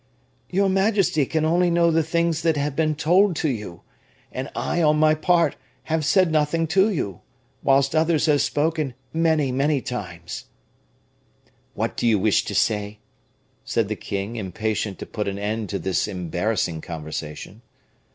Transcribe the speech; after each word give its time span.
"Your 0.49 0.67
majesty 0.67 1.27
can 1.27 1.45
only 1.45 1.69
know 1.69 1.91
the 1.91 2.01
things 2.01 2.41
that 2.41 2.57
have 2.57 2.75
been 2.75 2.95
told 2.95 3.35
to 3.35 3.49
you; 3.49 3.81
and 4.31 4.49
I, 4.55 4.81
on 4.81 4.97
my 4.97 5.13
part, 5.13 5.57
have 5.83 6.03
said 6.05 6.31
nothing 6.31 6.65
to 6.69 6.89
you, 6.89 7.21
whilst 7.61 7.95
others 7.95 8.25
have 8.25 8.41
spoken 8.41 8.95
many, 9.13 9.51
many 9.51 9.79
times" 9.79 10.45
"What 11.75 11.95
do 11.95 12.07
you 12.07 12.17
wish 12.17 12.45
to 12.45 12.55
say?" 12.55 12.97
said 13.63 13.89
the 13.89 13.95
king, 13.95 14.37
impatient 14.37 14.97
to 14.97 15.05
put 15.05 15.27
an 15.27 15.37
end 15.37 15.69
to 15.69 15.77
this 15.77 16.07
embarrassing 16.07 16.81
conversation. 16.81 17.61